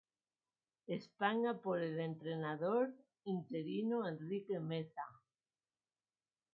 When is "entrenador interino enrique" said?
1.99-4.59